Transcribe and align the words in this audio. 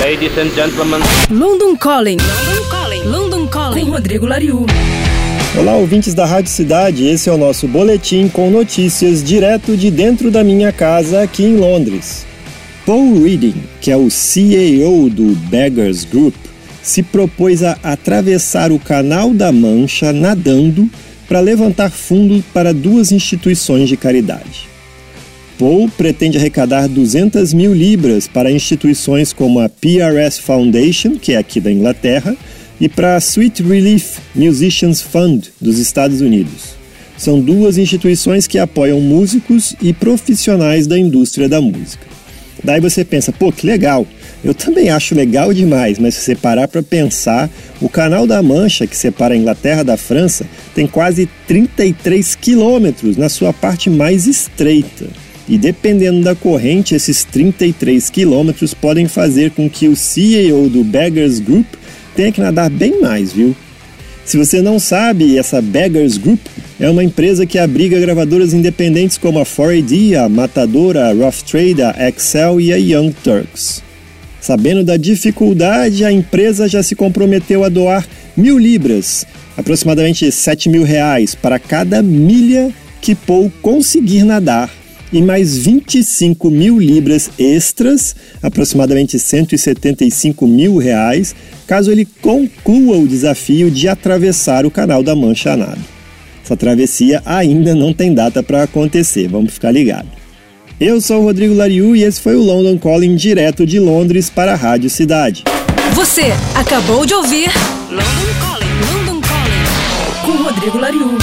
Ladies 0.00 0.38
and 0.38 0.54
gentlemen. 0.54 1.00
London 1.28 1.76
Calling. 1.76 2.18
London 2.18 2.70
Calling. 2.70 3.02
London 3.04 3.46
Calling. 3.48 3.84
Com 3.84 3.90
Rodrigo 3.90 4.26
Lariu. 4.26 4.64
Olá, 5.58 5.76
ouvintes 5.76 6.14
da 6.14 6.24
Rádio 6.24 6.52
Cidade. 6.52 7.04
Esse 7.04 7.28
é 7.28 7.32
o 7.32 7.36
nosso 7.36 7.66
boletim 7.66 8.28
com 8.28 8.48
notícias 8.48 9.24
direto 9.24 9.76
de 9.76 9.90
dentro 9.90 10.30
da 10.30 10.44
minha 10.44 10.72
casa 10.72 11.22
aqui 11.22 11.42
em 11.42 11.56
Londres. 11.56 12.24
Paul 12.86 13.22
Reading, 13.22 13.56
que 13.80 13.90
é 13.90 13.96
o 13.96 14.08
CEO 14.08 15.10
do 15.10 15.34
Beggars 15.50 16.04
Group, 16.04 16.34
se 16.80 17.02
propôs 17.02 17.64
a 17.64 17.76
atravessar 17.82 18.70
o 18.70 18.78
Canal 18.78 19.34
da 19.34 19.50
Mancha 19.50 20.12
nadando 20.12 20.88
para 21.28 21.40
levantar 21.40 21.90
fundo 21.90 22.42
para 22.54 22.72
duas 22.72 23.10
instituições 23.10 23.88
de 23.88 23.96
caridade. 23.96 24.68
Paul 25.58 25.88
pretende 25.88 26.38
arrecadar 26.38 26.86
200 26.86 27.52
mil 27.52 27.74
libras 27.74 28.28
para 28.28 28.50
instituições 28.50 29.32
como 29.32 29.58
a 29.58 29.68
PRS 29.68 30.38
Foundation, 30.38 31.16
que 31.16 31.32
é 31.32 31.36
aqui 31.36 31.60
da 31.60 31.72
Inglaterra, 31.72 32.36
e 32.80 32.88
para 32.88 33.16
a 33.16 33.18
Sweet 33.18 33.64
Relief 33.64 34.18
Musicians 34.36 35.02
Fund 35.02 35.48
dos 35.60 35.80
Estados 35.80 36.20
Unidos. 36.20 36.78
São 37.16 37.40
duas 37.40 37.76
instituições 37.76 38.46
que 38.46 38.56
apoiam 38.56 39.00
músicos 39.00 39.74
e 39.82 39.92
profissionais 39.92 40.86
da 40.86 40.96
indústria 40.96 41.48
da 41.48 41.60
música. 41.60 42.06
Daí 42.62 42.80
você 42.80 43.04
pensa, 43.04 43.32
pô, 43.32 43.50
que 43.50 43.66
legal. 43.66 44.06
Eu 44.44 44.54
também 44.54 44.90
acho 44.90 45.16
legal 45.16 45.52
demais, 45.52 45.98
mas 45.98 46.14
se 46.14 46.20
você 46.20 46.36
parar 46.36 46.68
para 46.68 46.84
pensar, 46.84 47.50
o 47.80 47.88
Canal 47.88 48.28
da 48.28 48.40
Mancha, 48.40 48.86
que 48.86 48.96
separa 48.96 49.34
a 49.34 49.36
Inglaterra 49.36 49.82
da 49.82 49.96
França, 49.96 50.46
tem 50.72 50.86
quase 50.86 51.28
33 51.48 52.36
quilômetros 52.36 53.16
na 53.16 53.28
sua 53.28 53.52
parte 53.52 53.90
mais 53.90 54.28
estreita. 54.28 55.06
E 55.48 55.56
dependendo 55.56 56.22
da 56.22 56.34
corrente, 56.34 56.94
esses 56.94 57.24
33 57.24 58.10
quilômetros 58.10 58.74
podem 58.74 59.08
fazer 59.08 59.50
com 59.52 59.68
que 59.68 59.88
o 59.88 59.96
CEO 59.96 60.68
do 60.68 60.84
Beggars 60.84 61.40
Group 61.40 61.66
tenha 62.14 62.30
que 62.30 62.40
nadar 62.40 62.68
bem 62.68 63.00
mais, 63.00 63.32
viu? 63.32 63.56
Se 64.26 64.36
você 64.36 64.60
não 64.60 64.78
sabe, 64.78 65.38
essa 65.38 65.62
Beggars 65.62 66.18
Group 66.18 66.40
é 66.78 66.90
uma 66.90 67.02
empresa 67.02 67.46
que 67.46 67.58
abriga 67.58 67.98
gravadoras 67.98 68.52
independentes 68.52 69.16
como 69.16 69.38
a 69.38 69.44
4AD, 69.46 70.16
a 70.16 70.28
Matadora, 70.28 71.08
a 71.08 71.12
Rough 71.14 71.42
Trade, 71.50 71.80
a 71.82 72.08
Excel 72.08 72.60
e 72.60 72.70
a 72.70 72.76
Young 72.76 73.14
Turks. 73.24 73.82
Sabendo 74.38 74.84
da 74.84 74.98
dificuldade, 74.98 76.04
a 76.04 76.12
empresa 76.12 76.68
já 76.68 76.82
se 76.82 76.94
comprometeu 76.94 77.64
a 77.64 77.70
doar 77.70 78.06
mil 78.36 78.58
libras, 78.58 79.26
aproximadamente 79.56 80.30
7 80.30 80.68
mil 80.68 80.84
reais, 80.84 81.34
para 81.34 81.58
cada 81.58 82.02
milha 82.02 82.70
que 83.00 83.14
Paul 83.14 83.50
conseguir 83.62 84.24
nadar 84.24 84.70
e 85.12 85.22
mais 85.22 85.56
25 85.56 86.50
mil 86.50 86.78
libras 86.78 87.30
extras, 87.38 88.14
aproximadamente 88.42 89.18
175 89.18 90.46
mil 90.46 90.76
reais, 90.76 91.34
caso 91.66 91.90
ele 91.90 92.06
conclua 92.20 92.96
o 92.96 93.08
desafio 93.08 93.70
de 93.70 93.88
atravessar 93.88 94.66
o 94.66 94.70
Canal 94.70 95.02
da 95.02 95.14
Mancha 95.14 95.52
a 95.52 95.56
nado. 95.56 95.80
Essa 96.44 96.56
travessia 96.56 97.22
ainda 97.26 97.74
não 97.74 97.92
tem 97.92 98.14
data 98.14 98.42
para 98.42 98.62
acontecer, 98.62 99.28
vamos 99.28 99.52
ficar 99.52 99.70
ligado. 99.70 100.08
Eu 100.80 101.00
sou 101.00 101.20
o 101.20 101.24
Rodrigo 101.24 101.54
Lariu 101.54 101.96
e 101.96 102.04
esse 102.04 102.20
foi 102.20 102.36
o 102.36 102.42
London 102.42 102.78
Calling 102.78 103.16
direto 103.16 103.66
de 103.66 103.80
Londres 103.80 104.30
para 104.30 104.52
a 104.52 104.56
Rádio 104.56 104.88
Cidade. 104.88 105.44
Você 105.92 106.32
acabou 106.54 107.04
de 107.04 107.14
ouvir 107.14 107.50
London 107.90 108.04
Calling, 108.40 108.66
London 108.92 109.20
Calling 109.20 109.58
com 110.24 110.42
Rodrigo 110.44 110.78
Lariu. 110.78 111.18